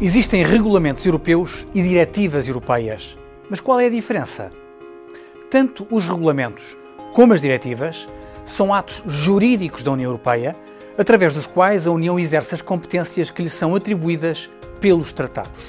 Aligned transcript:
Existem 0.00 0.42
regulamentos 0.42 1.06
europeus 1.06 1.64
e 1.72 1.80
diretivas 1.80 2.48
europeias. 2.48 3.16
Mas 3.48 3.60
qual 3.60 3.78
é 3.78 3.86
a 3.86 3.90
diferença? 3.90 4.50
Tanto 5.48 5.86
os 5.88 6.08
regulamentos 6.08 6.76
como 7.12 7.32
as 7.32 7.40
diretivas 7.40 8.08
são 8.44 8.74
atos 8.74 9.04
jurídicos 9.06 9.84
da 9.84 9.92
União 9.92 10.08
Europeia, 10.08 10.56
através 10.98 11.34
dos 11.34 11.46
quais 11.46 11.86
a 11.86 11.92
União 11.92 12.18
exerce 12.18 12.56
as 12.56 12.62
competências 12.62 13.30
que 13.30 13.42
lhe 13.42 13.48
são 13.48 13.76
atribuídas 13.76 14.50
pelos 14.80 15.12
tratados. 15.12 15.64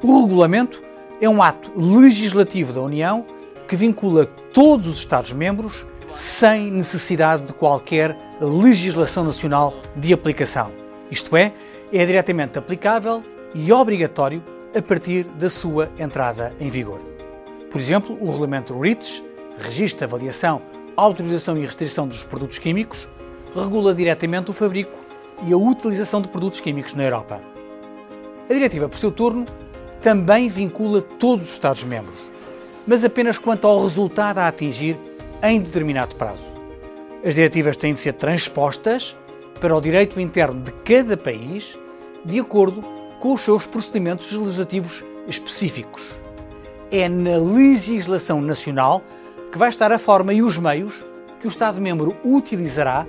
O 0.00 0.22
regulamento 0.22 0.80
é 1.20 1.28
um 1.28 1.42
ato 1.42 1.72
legislativo 1.74 2.72
da 2.72 2.80
União 2.80 3.26
que 3.66 3.74
vincula 3.74 4.24
todos 4.24 4.86
os 4.86 4.98
Estados-membros 4.98 5.84
sem 6.14 6.70
necessidade 6.70 7.46
de 7.46 7.52
qualquer 7.52 8.16
legislação 8.40 9.24
nacional 9.24 9.74
de 9.96 10.12
aplicação. 10.12 10.70
Isto 11.10 11.36
é, 11.36 11.52
é 11.92 12.06
diretamente 12.06 12.58
aplicável 12.58 13.22
e 13.54 13.72
obrigatório 13.72 14.42
a 14.74 14.80
partir 14.80 15.24
da 15.24 15.50
sua 15.50 15.90
entrada 15.98 16.54
em 16.58 16.70
vigor. 16.70 17.00
Por 17.70 17.80
exemplo, 17.80 18.16
o 18.20 18.26
regulamento 18.26 18.78
REACH, 18.78 19.22
Registro, 19.58 20.04
Avaliação, 20.04 20.62
Autorização 20.96 21.56
e 21.56 21.64
Restrição 21.64 22.08
dos 22.08 22.22
Produtos 22.22 22.58
Químicos, 22.58 23.08
regula 23.54 23.94
diretamente 23.94 24.50
o 24.50 24.54
fabrico 24.54 24.98
e 25.46 25.52
a 25.52 25.56
utilização 25.56 26.22
de 26.22 26.28
produtos 26.28 26.60
químicos 26.60 26.94
na 26.94 27.04
Europa. 27.04 27.40
A 28.48 28.52
diretiva, 28.52 28.88
por 28.88 28.98
seu 28.98 29.10
turno, 29.10 29.44
também 30.00 30.48
vincula 30.48 31.02
todos 31.02 31.48
os 31.48 31.52
Estados-membros, 31.52 32.18
mas 32.86 33.04
apenas 33.04 33.38
quanto 33.38 33.66
ao 33.66 33.82
resultado 33.82 34.38
a 34.38 34.48
atingir 34.48 34.98
em 35.42 35.60
determinado 35.60 36.16
prazo. 36.16 36.52
As 37.24 37.34
diretivas 37.34 37.76
têm 37.76 37.94
de 37.94 38.00
ser 38.00 38.14
transpostas 38.14 39.16
para 39.60 39.76
o 39.76 39.80
direito 39.80 40.18
interno 40.18 40.60
de 40.60 40.72
cada 40.84 41.16
país 41.16 41.78
de 42.24 42.40
acordo 42.40 42.82
com 43.20 43.32
os 43.32 43.40
seus 43.40 43.66
procedimentos 43.66 44.32
legislativos 44.32 45.04
específicos. 45.26 46.02
É 46.90 47.08
na 47.08 47.36
legislação 47.38 48.40
nacional 48.40 49.02
que 49.50 49.58
vai 49.58 49.68
estar 49.68 49.92
a 49.92 49.98
forma 49.98 50.32
e 50.32 50.42
os 50.42 50.58
meios 50.58 51.04
que 51.40 51.46
o 51.46 51.48
Estado-membro 51.48 52.16
utilizará 52.24 53.06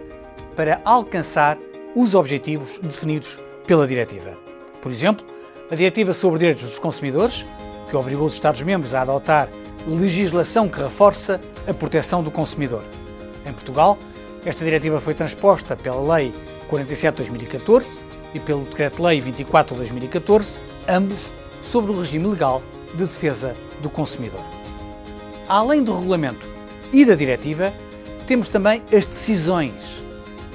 para 0.56 0.82
alcançar 0.86 1.58
os 1.96 2.14
objetivos 2.16 2.80
definidos 2.82 3.40
pela 3.66 3.88
diretiva. 3.88 4.38
Por 4.82 4.92
exemplo, 4.92 5.26
a 5.72 5.76
Diretiva 5.76 6.14
sobre 6.14 6.40
Direitos 6.40 6.66
dos 6.66 6.80
Consumidores, 6.80 7.46
que 7.90 7.96
obrigou 7.96 8.28
os 8.28 8.34
Estados-membros 8.34 8.94
a 8.94 9.02
adotar 9.02 9.50
legislação 9.88 10.70
que 10.70 10.82
reforça 10.82 11.40
a 11.68 11.74
proteção 11.74 12.24
do 12.24 12.32
consumidor. 12.32 12.84
Em 13.46 13.54
Portugal, 13.54 13.98
esta 14.46 14.64
diretiva 14.64 15.00
foi 15.00 15.14
transposta 15.14 15.76
pela 15.76 16.16
Lei 16.16 16.34
47/2014 16.70 18.00
e 18.34 18.40
pelo 18.40 18.64
Decreto-Lei 18.64 19.22
24/2014, 19.22 20.60
ambos 20.88 21.32
sobre 21.62 21.92
o 21.92 22.00
regime 22.00 22.28
legal 22.28 22.62
de 22.92 23.04
defesa 23.04 23.56
do 23.82 23.90
consumidor. 23.90 24.44
Além 25.48 25.84
do 25.84 25.96
regulamento 25.96 26.48
e 26.92 27.06
da 27.06 27.16
diretiva, 27.16 27.74
temos 28.26 28.50
também 28.50 28.82
as 28.96 29.06
decisões, 29.06 30.04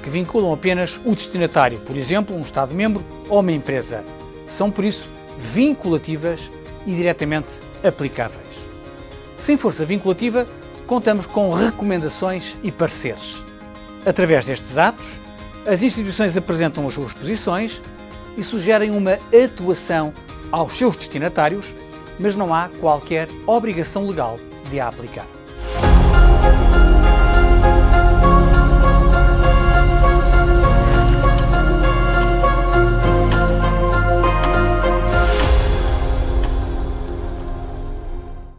que 0.01 0.09
vinculam 0.09 0.53
apenas 0.53 0.99
o 1.05 1.13
destinatário, 1.13 1.79
por 1.79 1.95
exemplo, 1.97 2.35
um 2.35 2.41
Estado-membro 2.41 3.03
ou 3.27 3.39
uma 3.39 3.51
empresa. 3.51 4.03
São, 4.47 4.71
por 4.71 4.83
isso, 4.83 5.09
vinculativas 5.37 6.49
e 6.85 6.93
diretamente 6.93 7.59
aplicáveis. 7.83 8.59
Sem 9.37 9.57
força 9.57 9.85
vinculativa, 9.85 10.45
contamos 10.87 11.25
com 11.25 11.53
recomendações 11.53 12.57
e 12.63 12.71
pareceres. 12.71 13.43
Através 14.05 14.45
destes 14.45 14.77
atos, 14.77 15.21
as 15.69 15.83
instituições 15.83 16.35
apresentam 16.35 16.87
as 16.87 16.95
suas 16.95 17.13
posições 17.13 17.79
e 18.35 18.41
sugerem 18.41 18.89
uma 18.89 19.19
atuação 19.31 20.11
aos 20.51 20.73
seus 20.73 20.95
destinatários, 20.95 21.75
mas 22.19 22.35
não 22.35 22.51
há 22.51 22.69
qualquer 22.79 23.27
obrigação 23.45 24.07
legal 24.07 24.39
de 24.71 24.79
a 24.79 24.87
aplicar. 24.87 25.27